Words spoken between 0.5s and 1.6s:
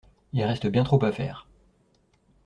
bien trop à faire.